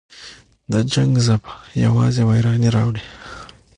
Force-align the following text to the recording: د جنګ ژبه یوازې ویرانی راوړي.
د 0.71 0.73
جنګ 0.93 1.11
ژبه 1.25 1.51
یوازې 1.85 2.21
ویرانی 2.29 2.69
راوړي. 2.75 3.03